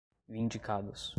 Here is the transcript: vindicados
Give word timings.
vindicados 0.27 1.09